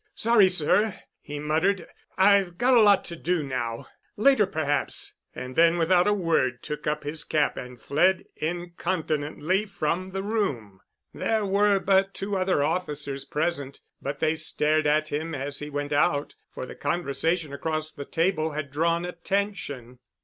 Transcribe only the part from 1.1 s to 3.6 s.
he muttered, "I've got a lot to do